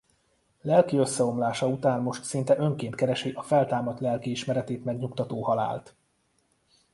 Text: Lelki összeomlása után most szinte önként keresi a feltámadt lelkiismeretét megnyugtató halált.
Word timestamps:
Lelki 0.61 0.97
összeomlása 0.97 1.67
után 1.67 2.01
most 2.01 2.23
szinte 2.23 2.57
önként 2.57 2.95
keresi 2.95 3.31
a 3.31 3.41
feltámadt 3.41 3.99
lelkiismeretét 3.99 4.83
megnyugtató 4.83 5.43
halált. 5.43 5.95